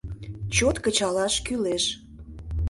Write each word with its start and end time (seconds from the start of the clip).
Чот 0.55 0.75
кычалаш 0.83 1.35
кӱлеш. 1.45 1.83